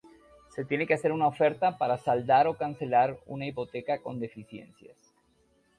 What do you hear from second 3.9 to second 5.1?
con deficiencias.